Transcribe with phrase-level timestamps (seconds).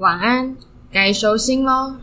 [0.00, 0.56] 晚安，
[0.90, 2.00] 该收心喽。